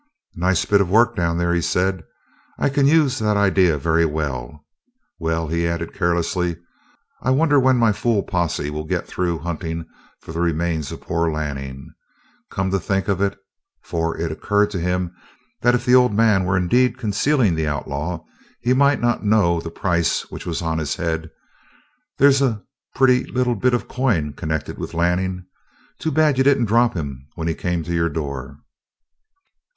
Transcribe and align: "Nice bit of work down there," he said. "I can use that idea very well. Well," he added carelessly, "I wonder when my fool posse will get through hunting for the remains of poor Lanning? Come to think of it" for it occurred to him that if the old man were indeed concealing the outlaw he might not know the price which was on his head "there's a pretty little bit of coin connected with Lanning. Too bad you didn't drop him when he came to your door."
"Nice 0.33 0.65
bit 0.65 0.81
of 0.81 0.89
work 0.89 1.15
down 1.15 1.37
there," 1.37 1.53
he 1.53 1.61
said. 1.61 2.01
"I 2.57 2.69
can 2.69 2.87
use 2.87 3.19
that 3.19 3.37
idea 3.37 3.77
very 3.77 4.03
well. 4.03 4.65
Well," 5.19 5.47
he 5.47 5.67
added 5.67 5.93
carelessly, 5.93 6.57
"I 7.21 7.29
wonder 7.29 7.59
when 7.59 7.77
my 7.77 7.91
fool 7.91 8.23
posse 8.23 8.71
will 8.71 8.85
get 8.87 9.05
through 9.07 9.37
hunting 9.37 9.85
for 10.19 10.31
the 10.31 10.41
remains 10.41 10.91
of 10.91 11.01
poor 11.01 11.31
Lanning? 11.31 11.93
Come 12.49 12.71
to 12.71 12.79
think 12.79 13.07
of 13.07 13.21
it" 13.21 13.37
for 13.83 14.17
it 14.17 14.31
occurred 14.31 14.71
to 14.71 14.79
him 14.79 15.13
that 15.61 15.75
if 15.75 15.85
the 15.85 15.93
old 15.93 16.15
man 16.15 16.45
were 16.45 16.57
indeed 16.57 16.97
concealing 16.97 17.53
the 17.53 17.67
outlaw 17.67 18.23
he 18.59 18.73
might 18.73 19.01
not 19.01 19.23
know 19.23 19.61
the 19.61 19.69
price 19.69 20.31
which 20.31 20.47
was 20.47 20.63
on 20.63 20.79
his 20.79 20.95
head 20.95 21.29
"there's 22.17 22.41
a 22.41 22.63
pretty 22.95 23.23
little 23.25 23.55
bit 23.55 23.75
of 23.75 23.87
coin 23.87 24.33
connected 24.33 24.79
with 24.79 24.95
Lanning. 24.95 25.45
Too 25.99 26.09
bad 26.09 26.39
you 26.39 26.43
didn't 26.43 26.65
drop 26.65 26.95
him 26.95 27.27
when 27.35 27.47
he 27.47 27.53
came 27.53 27.83
to 27.83 27.93
your 27.93 28.09
door." 28.09 28.57